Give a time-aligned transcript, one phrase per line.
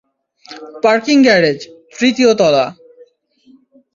[0.83, 1.59] পার্কি garage,
[1.97, 2.65] তৃতীয় তলা।